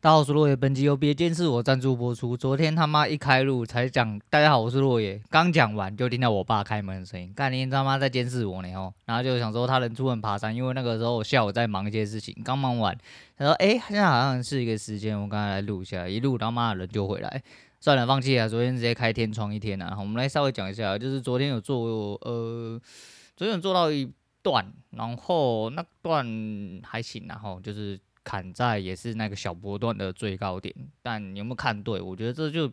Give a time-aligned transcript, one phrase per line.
[0.00, 0.54] 大家好，我是落叶。
[0.54, 2.36] 本集由别监视我赞助播出。
[2.36, 5.20] 昨天他妈一开录才讲，大家好，我是落叶。
[5.28, 8.94] 刚讲完就听到我爸开门的声音，干你他妈在监视我呢哦。
[9.06, 12.96] 然后就想说他能出门爬山，因为那个时候我下午在忙一些事情，刚忙完。
[13.36, 17.42] 他说：“哎、现在好像是一个时间，我刚才来录一下，一录他妈的人就回来，
[17.80, 18.48] 算了，放弃了。
[18.48, 19.96] 昨天直接开天窗一天啊。
[19.98, 22.80] 我们来稍微讲一下，就是昨天有做呃，
[23.36, 24.08] 昨天有做到一
[24.44, 26.24] 段，然后那段
[26.84, 32.00] 还行，然后就是。”砍在也是那个小波段的最高点，但你有没有看对？
[32.00, 32.70] 我觉得这就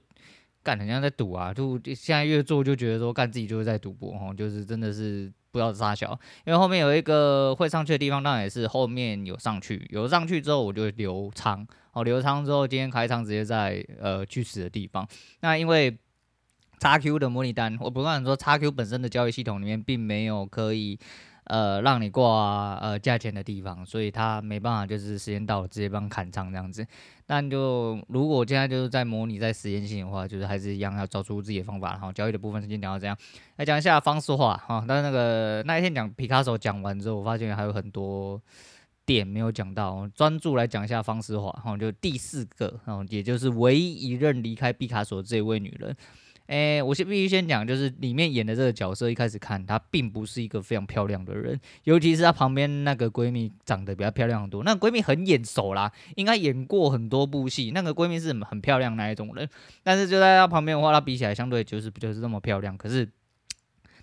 [0.64, 1.54] 干很像在赌啊！
[1.54, 6.12] 就现在越做就觉得说干自己就是在赌博哦，就是真的是不知道杀小，
[6.46, 15.08] 因为后面有一个会上去的地方，当然也是后面有上去，有上去之后我就留仓哦，留仓之后今天开仓直接在呃去死的地方。
[15.42, 15.96] 那因为
[16.80, 21.00] 叉 Q 的模拟单，我不断说叉 Q 本身的交易系统里面并没有可以。
[21.46, 26.86] 呃，让你挂呃价钱的地方，所以他没办法，就是时间到了直接帮砍仓这样子。
[27.28, 31.92] 但就如果现在就是在模拟在实验性的话，就是还是一样要找出自己的方法。
[31.92, 33.16] 然后交易的部分先讲到这样，
[33.58, 34.84] 来讲一下方式化哈。
[34.88, 38.42] 但是那个那一天讲皮卡索讲完之后，我发现还有很多
[39.06, 41.78] 点没有讲到，专注来讲一下方式化哈。
[41.78, 45.96] 就第四个，然后也就是唯一一任离开毕卡索这位女人。
[46.48, 54.64] 诶，我先必须先讲，就是里面演的这个角色，一开始看她并不是一个非常漂亮的人，尤其是她旁边那个闺蜜长得比较漂亮很多。
[54.64, 57.72] 那闺蜜很眼熟啦，应该演过很多部戏。
[57.74, 59.50] 那个闺蜜是很漂亮那一种人，
[59.82, 62.78] 但是就在她旁边的话，她比起来相对就是不就是这么漂亮。
[62.78, 63.10] 可是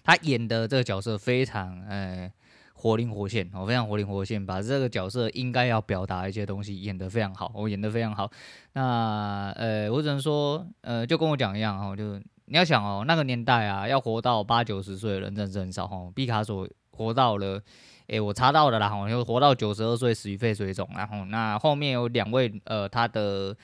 [0.03, 2.33] 她演的这个角色非常诶
[2.75, 8.29] 活灵活现，哦，非常活灵活现，把这个角色应该要表达一些东西演得非常好，我演得非常好。
[8.73, 12.21] 那呃，我只能说，呃，就跟我讲一样哦，就。
[12.47, 16.13] 你要想哦，那个年代啊，要活到八九十岁的人真的是很少哦。
[16.15, 17.63] 毕卡索活到了，
[18.09, 20.87] 诶、我查到了啦，吼，就活到九十二岁死于肺水肿。
[20.95, 23.57] 然后那后面有两位，呃，他的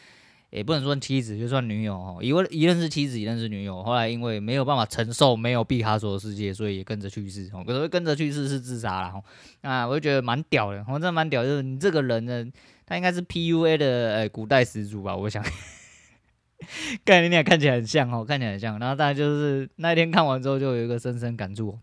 [0.51, 3.83] 也、不能说妻子，就算女友哦，一位一任是妻子，一任是女友。
[3.83, 7.51] 后来因为没有办法承受没有毕卡索的世界，所以也跟着去世。
[7.53, 9.11] 哦，可是跟着去世是自杀了。
[9.11, 9.23] 吼，
[9.61, 12.47] 那我就觉得蛮屌的，我真的蛮屌，就是你这个人呢，
[12.87, 15.45] 他应该是 PUA 的呃古代始祖吧，我想。
[17.05, 18.79] 概念看起来很像哦，看起来很像。
[18.79, 21.79] 然后大家就是那天看完之后，就有一个深深感触。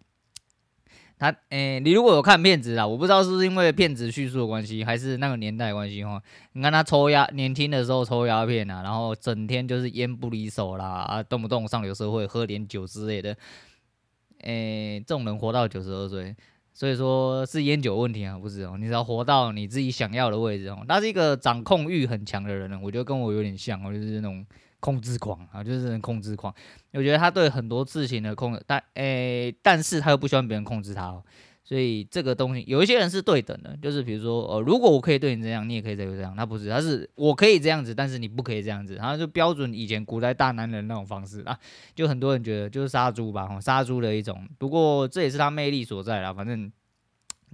[1.18, 6.22] 他，诶、你如果有看片子啊，我不知道是不是因为片子叙述的关系，还是那个年代关系哈。
[6.52, 13.36] 你看他抽鸦，年轻的时候抽鸦片啊，然后整天就是烟不离手啦，啊，动不动上流社会喝点酒之类的。
[14.42, 16.36] 诶、这种人活到九十二岁，
[16.76, 18.76] 所以说是烟酒问题啊，不是哦。
[18.78, 20.86] 你只要活到你自己想要的位置哦。
[20.88, 24.46] 他是一个掌控欲很强的人呢，我觉得跟我有点像哦，就是那种。
[24.82, 26.54] 控制狂啊，就是控制狂。
[26.92, 31.24] 我觉得他对很多事情的控，但诶、但是他又不希望别人控制他哦，
[31.66, 41.58] 所以这个东西有一些人是对等的，就是比如说，呃，如果我可以对你这样，你也可以对我这样，他不是，他是我可以这样子，但是你不可以这样子，然后就标准以前古代大男人那种方式啊，
[41.96, 44.48] 就很多人觉得就是杀猪吧，杀猪的一种。
[44.58, 46.72] 不过这也是他魅力所在啦，反正。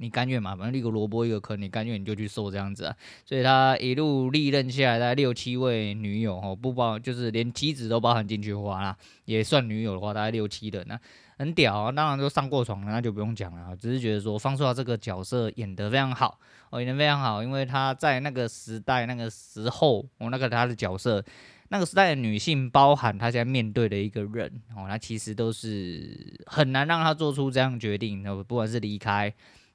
[0.02, 0.56] 你甘愿嘛？
[0.56, 2.96] 反正一个萝卜一个坑，你甘愿你就去受这样子啊。
[3.24, 11.00] 所以他一路历任下来，大概六七位女友哦，不包就是连妻子都包含进去的话啦，也算女友的话，大概六七人呢，
[11.38, 11.92] 很屌啊。
[11.92, 13.78] 当然都上过床了，那就不用讲了。
[13.78, 16.40] 只是觉得说方硕这个角色演得非常好
[16.72, 21.24] 哦，演得非常好，因为他在那个时代那个时候，哦，那个他的角色，
[21.70, 29.32] 那个时代的女性，包含他现在面对的一个人哦，那其实都是很难让他做出这样决定，不管是离开。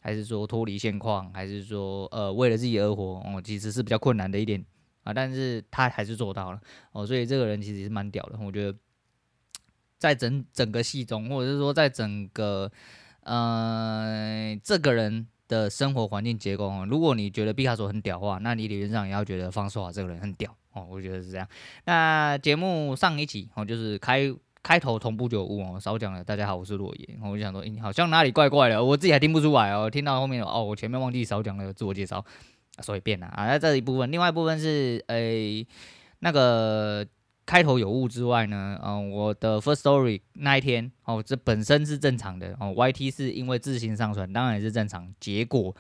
[0.07, 4.65] 还是说脱离现况，还是说呃为了自己而活哦，其实是比较困难的一点
[5.03, 6.61] 啊，但是他还是做到了
[6.93, 8.39] 哦，所以这个人其实是蛮屌的。
[8.39, 8.79] 我觉得
[9.99, 12.71] 在整整个戏中，或者是说在整个
[13.25, 21.49] 呃这个人的生活环境结构哦，如果你觉得毕卡索很屌的话，那你理论上也要觉得方硕这个人很屌哦，我觉得是这样。
[21.85, 24.33] 那节目上一集哦，就是开。
[24.67, 26.25] 开头同步就有误哦，少讲了。
[26.25, 27.17] 大家好，我是落叶。
[27.23, 29.89] 我就想说，欸，好像哪里怪怪的，我自己还听不出来哦。
[29.89, 32.25] 听到后面哦，我前面忘记少讲了自我介绍，
[32.81, 33.47] 所以变了啊。
[33.47, 35.65] 那这一部分，另外一部分是诶、
[36.19, 37.07] 那个
[37.47, 42.75] 开头有误之外呢，嗯，我的 First Story 那一天哦，这本身是正常的哦。
[42.77, 45.15] YT 是因为自行上传，当然也是正常。
[45.21, 45.77] 结果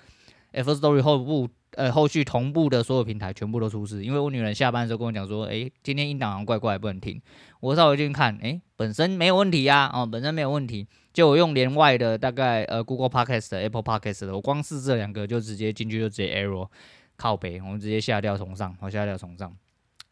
[0.52, 1.49] First Story 后部。
[1.72, 7.20] 呃，后续同步的所有平台全部都出事，因为我女人下班的时候跟我讲说，诶，今天音档好像怪怪，不能听。
[7.66, 10.86] 我稍微进去看，诶，本身没有问题呀，哦，本身没有问题。
[11.12, 16.68] 就我用连外的，大概呃 Google Podcast、Apple Podcast 的，我光是这两个就直接进去就直接 error
[17.16, 19.52] 靠北，我们直接下掉重上，我下掉重上。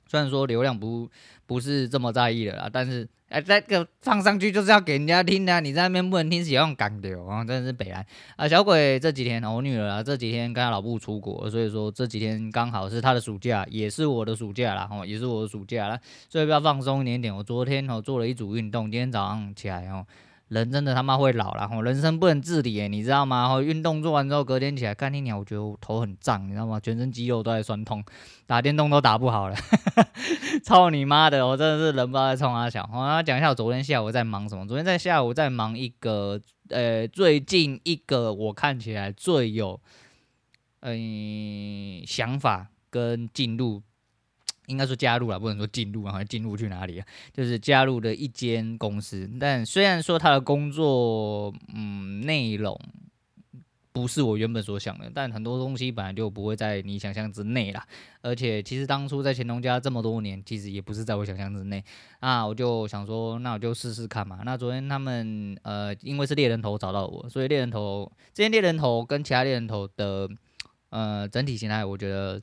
[0.07, 1.09] 虽然说流量不
[1.47, 8.07] 不是这么在意的啦，但是哎，这个放上去就是要给人家听的，啊，你在那边不能听，是要用港流啊，真的是北来
[8.37, 8.47] 啊！
[8.47, 15.99] 小鬼这几天，我女儿啊这几天跟她老婆出国，所以说这几天刚好是她的暑假，也是我的暑假啦，哦，也是我的暑假啦，
[16.29, 17.35] 所以比较放松一点点。
[17.35, 20.07] 我昨天哦做了一组运动，今天早上起来哦。
[20.49, 23.49] 人真的他妈会老了，吼，人生不能自理，你知道吗？
[23.49, 26.79] 吼，运动做完之后，隔天起来干你鸟，我觉得我头很胀，你知道吗？
[26.79, 28.05] 全身肌肉都在酸痛，
[28.47, 29.57] 打电动都打不好了，
[30.63, 31.47] 操你妈的！
[31.47, 32.89] 我真的是人不知道在冲啊小。
[32.93, 34.67] 我要讲一下我昨天下午在忙什么。
[34.67, 36.39] 昨天在下午在忙一个，
[36.69, 39.81] 呃，最近一个我看起来最有，
[40.81, 43.83] 嗯、呃，想法跟进度。
[44.67, 47.07] 应该说加入了，不能说进入啊，好像进入去哪里啊？
[47.33, 52.79] 就是加入了一间公司，但虽然说他的工作，嗯，内容
[53.93, 57.87] 不是我原本所想的，但很多东西本来就不会在你想象之内啦。
[58.23, 61.85] 而且其实当初在前东家这么多年，其实也不是在我想象之内
[62.21, 62.45] 啊。
[62.45, 64.41] 我就想说，那我就试试看嘛。
[64.45, 70.29] 那昨天他们呃，因为是猎人头找到我，所以猎人头这间猎人头跟其他猎人头的
[70.89, 72.41] 呃整体形态，我觉得。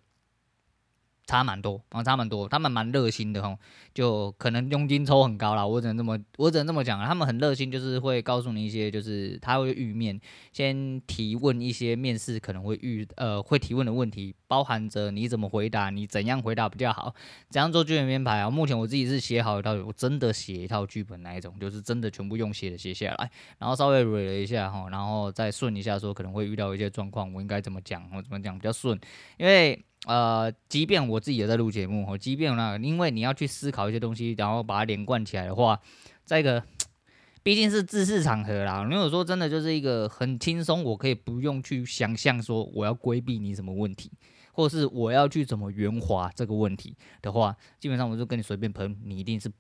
[1.32, 3.58] 差蛮多啊，差蛮多，他们蛮热心的吼，
[3.94, 7.02] 就可能佣金抽很高啦，我只能这么，我只能这么讲。
[7.06, 10.20] 他们很热心，就是会告诉你一些，就是他会预面
[10.52, 17.16] 先提问一些面试可能会遇呃会提问的问题，包含着你怎么回答，你怎样回答比较好，
[17.50, 18.50] 怎样做剧本编排啊。
[18.50, 29.00] 目前我自己是写好一套，我真的写一套剧本那一种，就是真的全部用写的写下来，然后稍微捋了一下哈，然后再顺一下说可能会遇到一些状况，我应该怎么讲，我怎么讲比较顺，
[29.38, 29.82] 因为。
[30.08, 35.80] 呃，即便我自己也在录节目，哦，即便那，因为你要去思考一些东西，然后把它连贯起来的话，
[36.26, 36.64] 再一个，
[37.44, 38.84] 毕竟是知识场合啦。
[38.84, 44.12] 如果说真的就是一个很轻松，我可以不用去想象说我要规避你什么问题，
[44.54, 49.52] 或是我要去怎么圆滑这个问题的话，基本上我就跟你随便喷，你一定是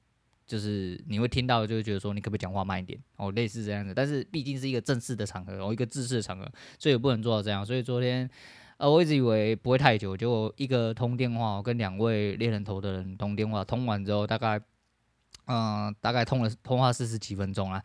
[0.47, 3.93] 就是你会听到，就会觉得说你可不可以讲话慢一点哦，类似这样子。
[3.93, 7.63] 但是毕竟是一个正式的场合，哦，一个知识的场合，所以不能做到这样。
[7.63, 8.27] 所以昨天。
[8.81, 14.59] 呃，我一直以为不会太久，结果一个通电话，我跟两位猎人头的人通电话，通完之后大概，
[15.45, 17.83] 嗯、大概通了通话四十几分钟啊，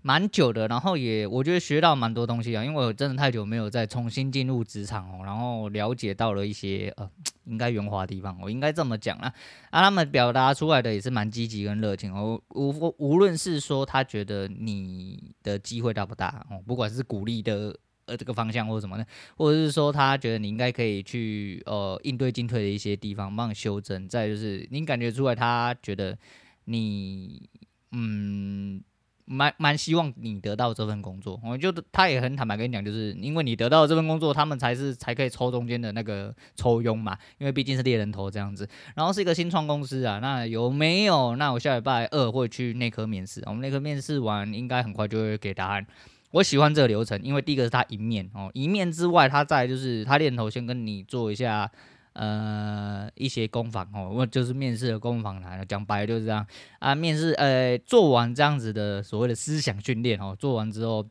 [0.00, 0.66] 蛮久的。
[0.66, 7.06] 然后也我觉得学到蛮多东西啊，因为我真的太久没有再重新进入职场哦，然后了解到了一些呃
[7.44, 9.30] 应该圆滑的地方，我应该这么讲啊。
[9.68, 17.76] 啊，他们表达出来的也是蛮积极跟热情哦，无无论是说他觉得你的机会大不大哦，不管是鼓励的。
[18.08, 19.04] 呃，这个方向或者什么呢？
[19.36, 24.08] 或者是说，他觉得你应该可以去呃应对进退的一些地方，帮你修正。
[24.08, 26.16] 再就是，你感觉出来，他觉得
[26.64, 27.48] 你
[27.92, 28.82] 嗯，
[29.24, 31.38] 蛮蛮希望你得到这份工作。
[31.44, 37.16] 我就他也很坦白跟你讲，就是因为你得到这份工作，他们才是才可以抽中间的那个抽佣嘛。
[37.38, 40.18] 因为毕竟是猎人头这样子，然后是一个新创公司啊。
[40.20, 41.36] 那有没有？
[41.36, 43.42] 那我下礼拜二会去内科面试。
[43.46, 45.86] 我们内科面试完，应该很快就会给答案。
[46.30, 51.70] 我喜欢这个流程，因为第一个是他一面哦，一面之外，他再就是他猎头先跟你做一下
[52.12, 56.46] 呃一些攻防哦，我就是面试的攻防来了，讲白了就是这样
[56.80, 56.94] 啊。
[56.94, 61.08] 面试呃做完这样子的所谓的思想训练哦，做完之后，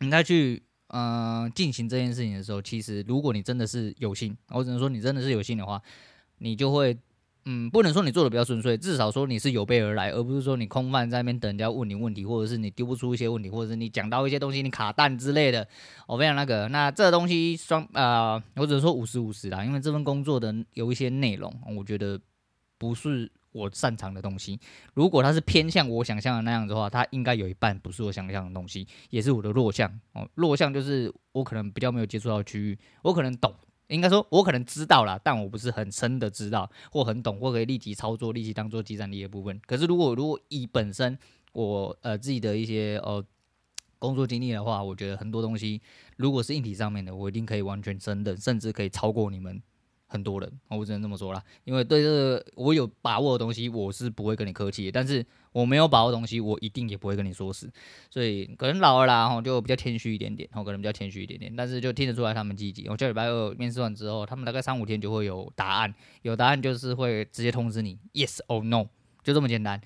[0.00, 5.80] 你再去嗯进行这件事情的时候，其实如果你真的是有心，我只能说你真的是有心的话，
[6.38, 6.96] 你就会。
[7.44, 15.66] 嗯，不能说你做的比较顺遂，至少说你是有备而来，而不是说你空泛在那边等人家问你问题，或者是你丢不出一些问题，或者是你讲到一些东西你卡蛋之类的。
[16.06, 22.20] 我非常那个，那这东西双啊、呃，我只能说五十五十啦，因为这份工作的有一些内容，我觉得
[22.78, 24.60] 不是我擅长的东西。
[24.94, 30.28] 如果它是偏向我想象的那样子的话，它应该有一半不是我想象的东西，也是我的弱项哦。
[30.36, 33.52] 弱项就是我可能比较没有接触到区域，我可能懂。
[33.92, 39.60] 应该说，我可能知道啦，但我不是很深的知道，或很懂，或可以立即操作、立即当做即战力的部分。
[39.66, 41.18] 可是，如果如果以本身
[41.52, 43.24] 我呃自己的一些呃
[43.98, 45.80] 工作经历的话，我觉得很多东西，
[46.16, 49.62] 如果是硬体上面的，我一定可以完全真的，甚至可以超过你们。
[50.12, 57.70] 很多人，我只能这么说啦，因为对这个我有把握的东西，我是不会跟你客气；但是我没有把握的东西，我一定也不会跟你说实。
[58.10, 61.54] 所以可能老了啦，哈，就比较谦虚一点点，然后可能比较谦虚一点点。
[61.56, 62.86] 但是就听得出来他们积极。
[62.88, 68.86] 我下礼拜二面试完之后，他们大概三五天就会有答案，有答案就是会直接通知你，yes or no，
[69.24, 69.80] 就这么简单。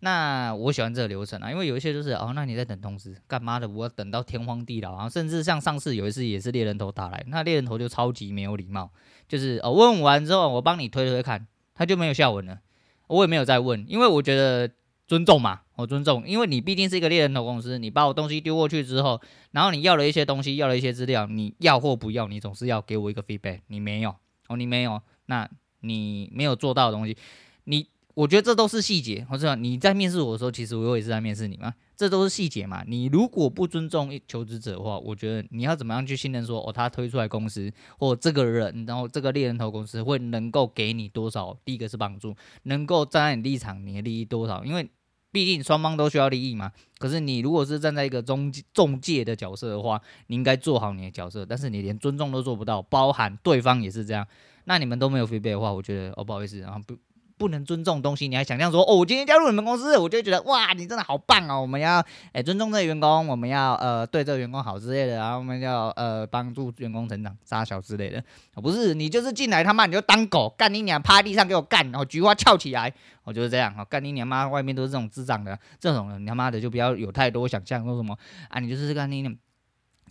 [0.00, 3.66] 那我喜欢这个流程啊，因为有一些就是哦，那你在等通知干嘛的？
[3.66, 8.90] 我要等到天荒地老，啊甚至像上次有一次也是猎人头打来，那猎人头就超级没有礼貌，
[9.26, 12.60] 就是哦问完之后我帮你推推看，他就没有下文了，
[13.06, 14.70] 我也没有再问，因为我觉得
[15.06, 19.18] 尊重嘛，我尊重，因为你毕竟是一个猎人头公司，你把我东西丢过去之后，
[19.52, 24.14] 然后你要了一些东西，要了一些资料，你要或不要，你总是要给我一个 feedback，你没有
[24.48, 25.48] 哦，你没有，那
[25.80, 27.16] 你没有做到的东西。
[27.64, 27.88] 你。
[28.16, 32.82] 我觉得这都是细节，我知道你在面试我的时候，其实我也是在面试你嘛，这都是细节嘛。
[32.86, 41.54] 你如果不尊重求职者的话，我觉得你要怎么样去信任说，哦，他推出来公司或这个人，然后这个猎人头公司会能够给你多少？
[41.62, 44.64] 第一个是帮助，能够站在你立场，你的利益多少？
[44.64, 44.88] 因为
[45.30, 46.72] 毕竟双方都需要利益嘛。
[46.96, 54.26] 可是你如果是站在一个中中介的角色的话，你应该做好你的角色，但是你连尊重都做不到，包含对方也是这样，
[54.64, 56.96] 那你们都没有回贝的话，我觉得哦，不好意思，然后不。
[57.38, 61.60] 不能尊重东西，你还想象说哦，我今天加入你们公司，我就觉得哇，你真的好棒哦！
[61.60, 62.02] 我们要
[62.32, 68.24] 哎、尊重这个员工，我们要呃对这个员工好之类的，然后我们要呃帮助员工成长、杀小之类的。
[68.54, 72.90] 不是你就是进来他妈你就当狗干你娘，趴地上给我干，然后菊花翘起来，
[73.24, 78.16] 我就是这样啊，干你娘妈，外面都是这种智障的，这种人你他妈的就不要有太多想象说什么
[78.48, 79.36] 啊，你就是干你娘。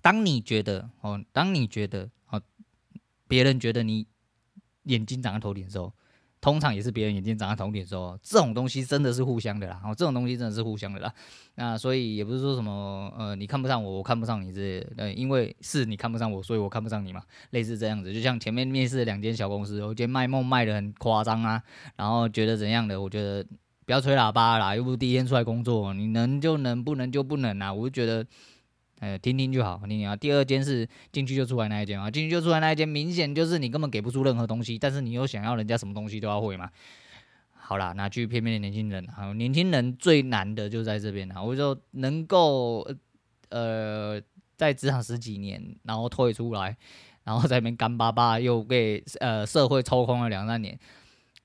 [0.01, 2.39] 当你觉得哦，当你觉得哦，
[3.27, 4.05] 别人觉得你
[4.83, 5.91] 眼睛长在头顶的时候。
[6.45, 9.81] 通常也是别人眼睛长在同点的时候，这种东西真的是互相的啦。
[9.83, 11.11] 哦，这种东西真的是互相的啦。
[11.55, 14.93] 那所以也不是说什么呃，你看不上我，我看不上你之类的。
[14.97, 17.19] 呃，因为是你看不上我，所以我看不上你嘛。
[17.49, 21.59] 类似这样子，就像前面面试两间小公司，我觉得卖梦卖得很夸张啊，
[21.95, 23.43] 然后觉得怎样的，我觉得
[23.87, 27.73] 不要吹喇叭啦，又不是第一天出来工作，你能就能，不能就不能啊。
[27.73, 28.23] 我就觉得。
[28.99, 30.15] 哎，听听就好，听听啊。
[30.15, 36.69] 第二间是进去就出来那一间啊，进去就出来那一间，明显就是你根本给不出任何东西，但是你又想要人家什么东西都要会嘛。
[37.51, 41.41] 好啦，那去骗骗的年轻人，好，年轻人最难的就在这边啊。
[41.41, 42.87] 我就能够
[43.49, 44.21] 呃，
[44.55, 46.77] 在职场十几年，然后退出来，
[47.23, 50.77] 然后在那边干巴巴又被呃社会抽空了两三年。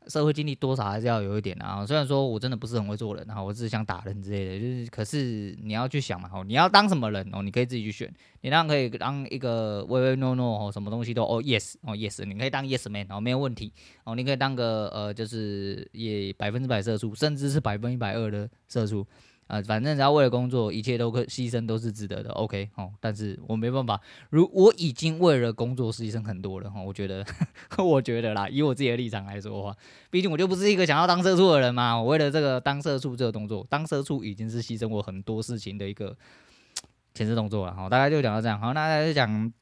[0.06, 1.84] 社会经历多少还是要有一点的啊。
[1.86, 8.12] 虽然说我真的不是很会做人，然后我只是想打人之类的，就是可是你要去想嘛，哦，你要当什么人哦，你可以自己去选。
[8.40, 13.72] 你当然可以当一个唯唯诺诺哦，什么东西都哦 yes 哦 yes，你可以当 yes man 哦，没有问题
[14.04, 14.14] 哦。
[14.14, 19.06] 你可以当个呃，就是也百分之百社畜，甚至是百分之一百二的社畜。
[19.50, 22.30] 啊，反正只要为了工作，一切都可牺牲都是值得的。
[22.30, 27.26] OK，哦，但是我没办法，如我已经为了工作牺牲很多了哈，我觉得，
[27.76, 29.76] 我觉得啦，以我自己的立场来说的话，
[30.08, 32.00] 毕竟我就不是一个想要当社畜的人嘛。
[32.00, 36.16] 我为了这个当社畜这个动作，当社畜已经是牺牲我很多事情的一个
[37.12, 37.74] 前置动作了。
[37.74, 38.60] 好，大概就讲到这样。
[38.60, 39.52] 好，那大家就讲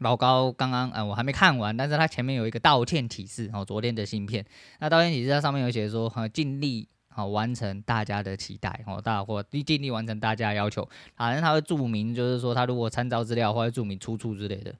[0.00, 4.44] 老高刚刚，呃，我还没看完，但是他前面有一个道歉启事哦，昨天的信片。
[4.80, 6.86] 那道歉启事它上面有写说，哈，尽力。
[7.12, 10.88] 好，完成大家的期待，哦，大伙尽力完成大家要求。
[11.16, 14.74] 反正他会注明，就是说他如果参照资料，或者注明出处之类的。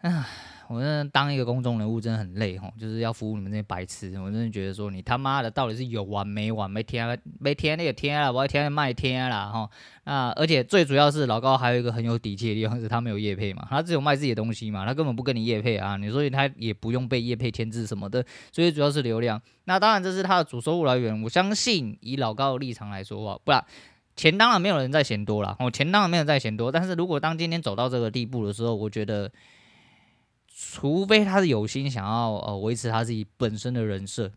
[0.00, 0.24] 唉。
[0.68, 4.08] 我真的当一个公众人物真的很累吼，就是要服务你们这些白痴。
[4.18, 6.70] 我真的觉得说你他妈的到底是有完没完？
[6.70, 9.68] 没天没天那个天了，我要天卖天了哈。
[10.04, 15.96] 那而且最主要是老高还有一个很有底气的地方是，他没有业配嘛，他只有卖自己的东西嘛，他根本不跟你业配啊。
[15.96, 19.40] 你说他也不用被业配牵制什么的，所以主要是流量。
[19.64, 21.22] 那当然这是他的主收入来源。
[21.22, 23.64] 我相信以老高的立场来说话，不然
[24.16, 26.72] 钱当然没有人在嫌多了，哦，钱当然没有人在嫌多。
[26.72, 29.30] 但是如果当今天走到这个地步的时候，我觉得。
[30.56, 34.30] 除非他是有心想要呃维持他自己本身的人设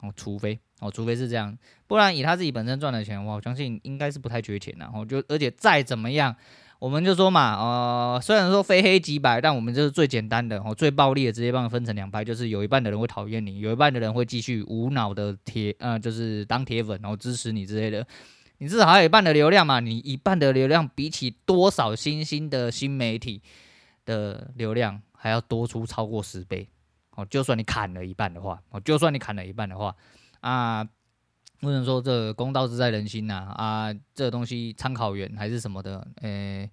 [0.00, 4.80] 哦，除非哦，除非是这样，不然以他自己本身赚的钱的话，我相信应该是不太缺钱的。
[4.80, 6.34] 然后就而且再怎么样，
[6.78, 18.04] 我们就说嘛，呃，虽然说非黑即白，但我们就是最简单的哦，最暴力的，直接帮你分成两派，就是有一半的人会讨厌你，有一半的人会继续无脑的铁呃，就是当铁粉然后支持你之类的。
[18.58, 23.40] 你至少还有一半的流量嘛，你一半的流量比起多少新兴的新媒体
[24.04, 25.00] 的流量。
[25.22, 26.66] 还要多出超过十倍，
[27.10, 29.94] 哦，就算你砍了一半的话，哦，就算你砍了一半的话，
[30.40, 30.82] 啊，
[31.60, 36.70] 不能说这公道自在人心呐，啊，这东西参考源还是什么的，诶、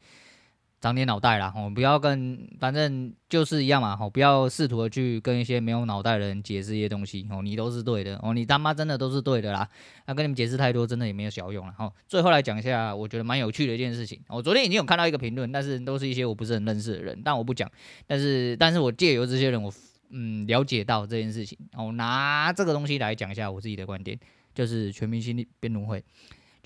[0.80, 9.68] 长点脑袋啦，吼，不要跟，反正就是一样嘛，吼，不要试图的去跟一些没有脑袋的人解释一些东西，哦，你都是对的，哦，你他妈真的都是对的啦，
[10.06, 11.92] 那跟你们解释太多，真的也没有小用了，吼。
[12.08, 17.70] 最后来讲一下，我觉得蛮有趣的一件事情，我昨天已经有看到一个评论，但是都是一些我不是很认识的人，但我不讲，
[18.06, 19.74] 但是，但是我借由这些人，我
[20.12, 24.18] 嗯了解到这件事情，我拿这个东西来讲一下我自己的观点，
[24.54, 26.04] 就是全明星辩论会。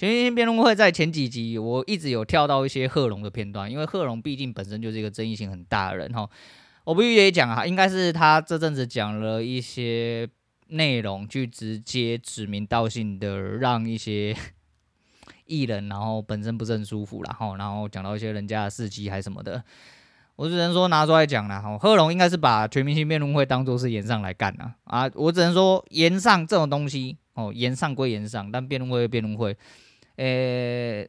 [0.02, 6.28] 全明星辩论会在前几集，我一直有跳到一些贺龙的片段，因为贺龙毕竟本身就是一个争议性很大的人哈。
[6.86, 10.28] 我不预也讲啊，应该是他这阵子讲了一些
[10.70, 14.36] 内容，去直接指名道姓的让一些
[15.46, 19.64] 艺人，然后本身不是很舒服，然后然后讲到一些人家的事迹还什么的，
[20.36, 21.78] 我只能说拿出来讲了哈。
[21.78, 25.12] 贺龙应该是把全明星辩论会当做是炎上来干啊啊！
[25.14, 29.56] 我只能说炎上这种东西哦，炎上归炎上，但辩论会辩论会。
[30.22, 31.08] 呃、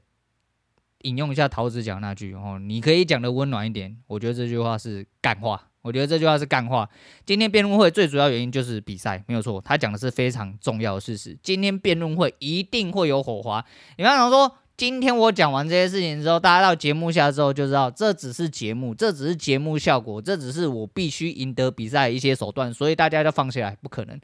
[1.03, 6.89] 引用一下陶子讲那句哦，你可以讲的温暖一点，我觉得这句话是干话我觉得这句话是干话。
[7.27, 11.37] 今天辩论会最主要原因就是比赛，没有错，他讲的是非常重要的事实。
[11.43, 13.63] 今天辩论会一定会有火花。
[13.99, 24.19] 你刚刚说，今天我讲完这些事情之后，大家到节目下之后就知道，这只是节目，这只是节目效果，这只是我必须赢得比赛的一些手段，所以大家就放下来，不可能。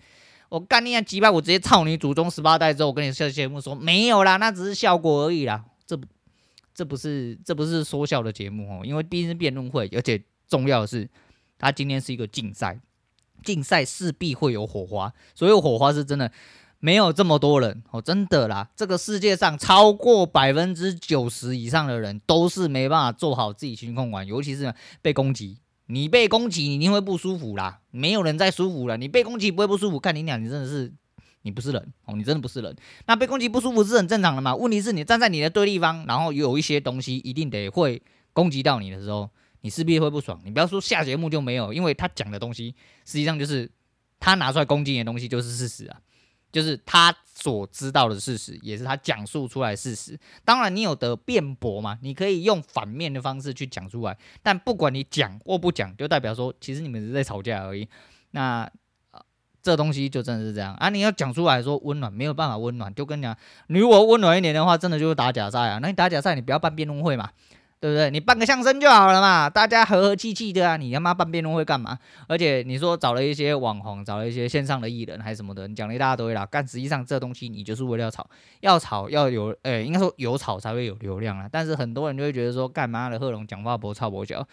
[0.49, 5.65] 我干你娘几百，我直接操你祖宗十八代之后，我跟你下节目说没有啦，那只是效果而已啦。
[5.87, 6.07] 这不，
[6.75, 11.09] 这不是，这不是说笑的节目哦，因为毕竟是辩论会，而且重要的是，
[11.59, 12.81] 他今天是一个竞赛，
[13.45, 16.31] 竞赛势必会有火花，所有火花是真的
[16.79, 25.59] 没有这么多人哦，真的啦，这个世界上超过百分之九十以上的人都是没办法做好自己情绪控管，尤其是被攻击。
[25.91, 27.81] 你被攻击，你一定会不舒服啦。
[27.91, 28.97] 没有人再舒服了。
[28.99, 30.93] 你被攻击不会不舒服，看你俩，你真的是，
[31.43, 32.77] 你不是人哦，你真的不是人。
[33.07, 34.55] 那被攻击不舒服是很正常的嘛？
[34.55, 38.03] 问题是你站在你的对立方，然后有一些东西一定得会
[38.35, 39.31] 攻击到你的时候，
[39.63, 40.39] 你势必会不爽。
[40.45, 42.75] 你不要说下节目就没有，因为他讲的东西
[43.07, 43.71] 实际上就是
[44.21, 45.99] 他拿出来攻击你的东西就是事实啊。
[46.51, 50.19] 就是他所知道的事实，也是他讲述出来事实。
[50.45, 51.99] 当然，你有得辩驳嘛？
[52.03, 54.17] 你可以用反面的方式去讲出来。
[54.43, 57.89] 但不管你讲或不讲，就代表说，其实你们是在吵架而已。
[58.33, 58.71] 那、
[59.61, 60.89] 这东西就真的是这样啊！
[60.89, 63.37] 你要讲出来说温暖，没有办法温暖，就跟你讲，
[63.67, 65.79] 你如果温暖一点的话，真的就是打假赛啊！
[65.83, 67.31] 那你打假赛，你不要办辩论会嘛。
[67.81, 68.11] 对不对？
[68.11, 70.77] 你办个相声就好了嘛，大家和和气气的啊！
[70.77, 71.99] 你他妈办辩论会干嘛？
[72.27, 76.47] 而且你说找了一些网红，找了一些线上的艺人还是什么的，你讲了一大堆啦。
[76.51, 78.29] 但实际上这东西你就是为了要炒，
[78.61, 81.49] 要炒要有，诶，应该说有炒才会有流量啊。
[81.51, 84.47] 但是很多人就会觉得说，干嘛的贺龙讲话不操不脚？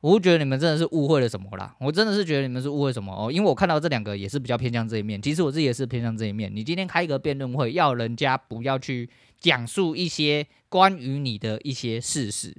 [0.00, 1.74] 我觉得你们真的是误会了什么啦！
[1.80, 5.20] 我真的是觉得你们是误会什么哦，因为我看到这两个也是比较偏向这一面。
[5.20, 6.54] 其实我自己也是偏向这一面。
[6.54, 9.08] 你今天开一个辩论会，要人家不要去
[9.44, 12.56] 讲述一些关于你的一些事实。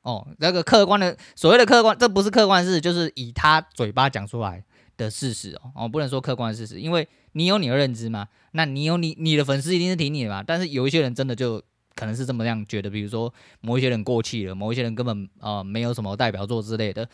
[0.00, 4.64] 哦，那个客观的所谓的客观，这不是客观事实，就是以他嘴巴讲出来
[4.96, 5.72] 的事实哦。
[5.74, 10.42] 哦，不能说客观事实，因为你有你的认知嘛，那你有你你的粉丝一定是挺你的嘛。
[10.42, 11.62] 但是有一些人真的就
[11.94, 17.06] 可能是这么样觉得，比如说某一些人过气了，某一些人根本啊、呃、没有什么代表作之类的，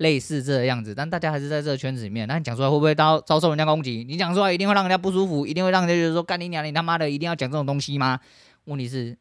[0.00, 0.94] 类似这个样子。
[0.94, 4.04] 但大家还是在这个圈子里面，那你讲出来会不会遭遭受人家攻击？
[4.08, 8.18] 你讲出来一定会让人家不舒服，一定会让人家觉得说干你娘，你他妈的一定要讲这种东西吗？
[8.64, 9.16] 问题是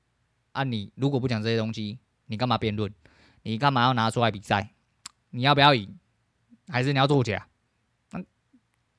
[0.53, 2.91] 啊，你如果不讲这些东西，你干嘛辩论？
[3.43, 4.71] 你干嘛要拿出来比赛？
[5.32, 5.99] 你要不要赢？
[6.69, 7.47] 还是你要作假？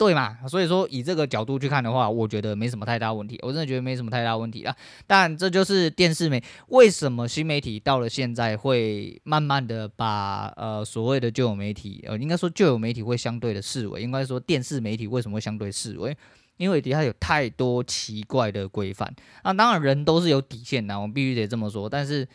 [0.01, 0.39] 对嘛？
[0.49, 3.39] 所以说以这个角度去看的话，我觉得没什么太大问题。
[3.43, 4.75] 我真的觉得没什么太大问题啊。
[5.07, 16.17] 但这就是电视媒为什么新媒体到了现在会慢慢的把呃所谓的旧有媒体呃应该说旧有媒体会相对的式微，应该说电视媒体为什么会相对式微？
[16.57, 19.15] 因为底下有太多奇怪的规范。
[19.45, 21.87] 那当然人都是有底线的，我们必须得这么说。
[21.87, 22.27] 但是。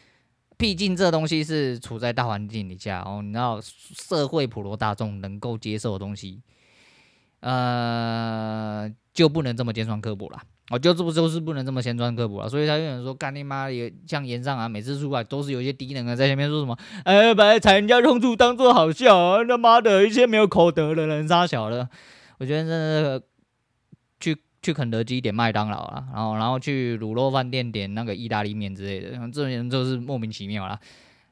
[0.58, 6.42] 毕竟这东西是处在大环境底下哦，你知道社会普罗大众能够接受的东西，
[7.40, 10.42] 呃，就不能这么尖酸刻薄了。
[10.70, 12.50] 哦，就这不就是不能这么尖酸刻薄了。
[12.50, 21.90] 所以他有人说，干你妈也像炎上啊，每次出来都是有一些低能的在前面说什么，哎，把踩人家痛处当做好笑啊，他妈的一些没有口德的人杀小了。
[22.40, 23.22] 我觉得真的
[24.20, 24.38] 去。
[24.66, 30.80] 去肯德基点麦当劳啊，然后然后去卤肉饭店点那个意大利面之类的，这种人就是莫名其妙啦。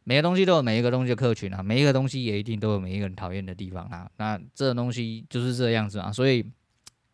[0.04, 4.10] 每个东西都有每一个东西的客群啊，每一个东西也一定都有每一个人讨厌的地方啊。
[4.18, 6.46] 那这种东西就是这样子啊，所以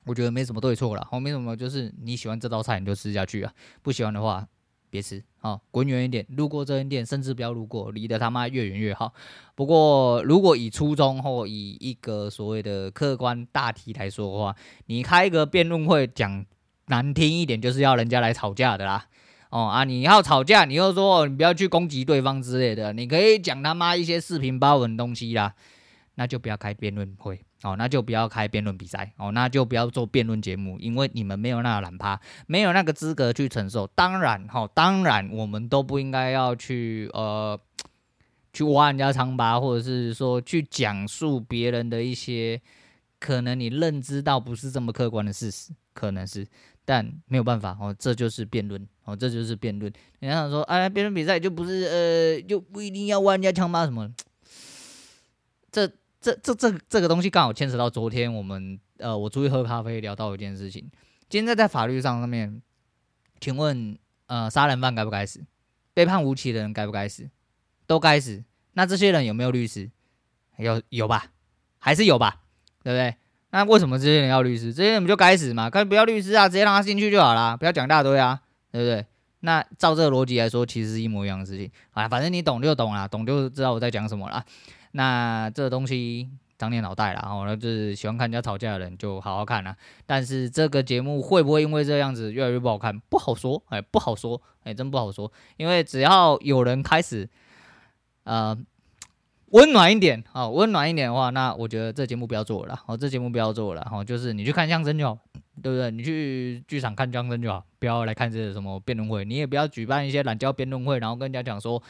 [0.05, 4.47] 我觉得没什么对错啦，后面什么就是你喜欢这道菜你就吃下去啊，不喜欢的话。
[4.91, 9.13] 别吃，啊，滚远一点，路过这间店，甚至不要路过，离得他妈越远越好。
[9.53, 14.55] 不过，如果以初衷或以一个所谓的客观大题来说的话，
[14.87, 16.43] 你开一个辩论会，讲
[16.87, 19.05] 难听一点，就是要人家来吵架的啦。
[19.49, 25.53] 哦啊，你要吵架，你又说你不要去攻击对方之类的，你可以讲他妈一些四平八稳东西啦，
[26.15, 27.41] 那就不要开辩论会。
[27.61, 33.85] 哦，那就不要开辩论比赛哦，那就不要做辩论节目，因为你们没有那个懒趴，没有那个资格去承受。
[33.87, 37.59] 当然，哈、哦，当然，我们都不应该要去呃，
[38.53, 42.61] 去挖人家疮疤，或者是说去讲述别人的一些
[43.19, 46.47] 可能你认知到不是这么客观的事实，可能是，
[46.85, 49.91] 但没有办法哦，这就是辩论哦，这就是辩论。
[50.19, 54.11] 你想说，哎，辩论比赛就不是呃，就不一定要弯人家枪吗什么，
[55.71, 55.91] 这。
[56.21, 60.91] 这这这这个东西刚好牵扯到昨天我们呃，我出去喝咖啡聊到一件事情。
[61.29, 62.61] 今天在法律上上面，
[63.39, 65.39] 请问呃，杀人犯该不该死？
[65.93, 67.29] 被判无期的人该不该死？
[67.87, 68.43] 都该死。
[68.73, 69.89] 那这些人有没有律师？
[70.57, 71.27] 有有吧？
[71.77, 72.41] 还是有吧？
[72.83, 73.15] 对不对？
[73.51, 74.73] 那为什么这些人要律师？
[74.73, 75.69] 这些人不就该死吗？
[75.69, 79.05] 该不要律师啊，直接让他进去就好了，不要讲一大堆啊，对不对？
[79.41, 82.07] 那照这个逻辑来说，其实是一模一样的事情啊。
[82.07, 84.43] 反正你懂就懂了，懂就知道我在讲什么了。
[84.91, 89.75] 那这个东西长点脑袋啦，然后就是喜欢看人家吵架的人就好好看啦。
[90.05, 92.99] 但是这个节目会不会因为这样子越来越不好看？
[92.99, 95.31] 不好说，哎，不好说，哎，真不好说。
[95.57, 97.29] 因为只要有人开始，
[98.23, 98.57] 呃。
[99.51, 105.17] 温暖一点啊，温暖一点的话，那我觉得这节目不要做了，哦，这节目不要做了，哦，就是你去看相声就好，
[105.61, 105.91] 对不对？
[105.91, 111.81] 你去剧场看相声就好，不要来看这个什么辩论会，你也不要举办一些懒教辩论会，然后跟人家讲说，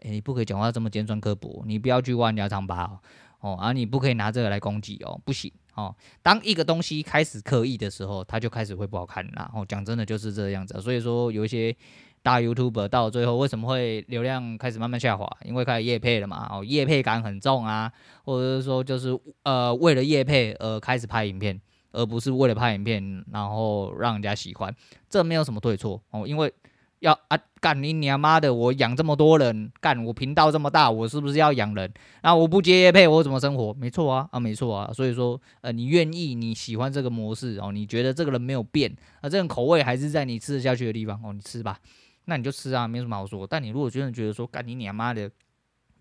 [0.00, 2.98] 哎，你不可以讲话这么尖酸刻薄，你不要去挖人家疮疤哦，
[3.40, 5.94] 哦，啊，你不可以拿这个来攻击哦，不行哦。
[6.22, 11.76] 当一个东西开始刻意的时候，它就开始会不好看了，哦，讲真的就是这样子，所以说有一些。
[12.24, 15.30] 大 YouTube 到最后为什么会流量开始慢慢下滑？
[15.44, 17.92] 因为开始夜配了嘛，哦，夜配感很重啊，
[18.24, 19.10] 或者是说就是
[19.42, 21.60] 呃为了夜配而开始拍影片，
[21.94, 24.74] 而不是为了拍影片然后让人家喜欢，
[25.08, 26.52] 这没有什么对错哦，因为
[26.98, 31.92] 要啊干你娘妈的，我养这么多人，干我频道这么大，我是不是要养人？
[32.22, 33.72] 那我不接业配，我怎么生活？
[33.74, 41.78] 没错啊，啊没错啊，所以说呃你愿意你喜欢这个模式哦，你觉得这个人没有变啊，这种口味还是在你吃得下去的地方哦，你吃吧。
[42.26, 43.46] 那你就吃啊，没什么好说。
[43.46, 45.30] 但你如果真的觉得说，干你娘妈的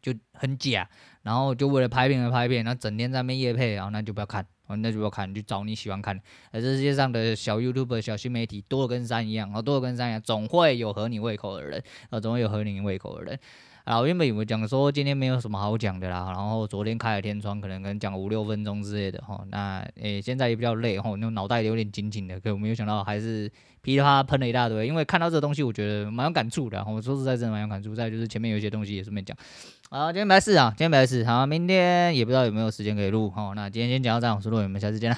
[0.04, 0.88] 就很假，
[1.24, 6.20] 然后就为了拍片而拍片，然后整天在那边业配，然后那就不要看，那就不要看，就找你喜欢看。
[6.52, 13.40] 而这世界上的小 YouTube、小新媒体多的跟山一样，多的跟山一样，总会有合你胃口的人，呃，总会有合你胃口的人。
[13.84, 19.44] 啊，我原本以为讲说今天没有什么好讲的啦，然后昨天开了天窗，可能可能讲五六分钟之类的哈。
[19.50, 24.88] 那诶、现在也比较累哈，那脑袋有点紧紧的，可我没有想到还是噼里啪啦喷了一大堆。
[24.88, 26.82] 因为看到这东西，我觉得蛮有感触的。
[26.88, 27.94] 我说实在，真的蛮有感触。
[27.94, 29.36] 再就是前面有些东西也顺便讲。
[29.90, 31.26] 好，今天没事啊，今天没事。
[31.26, 33.30] 好，明天也不知道有没有时间可以录。
[33.32, 35.18] 好，那今天先讲到这样，我是洛伟，我们下次见了。